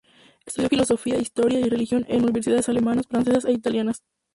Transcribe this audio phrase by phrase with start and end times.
[0.47, 4.01] Estudió filosofía, historia y religión en universidades alemanas, francesas e italianas.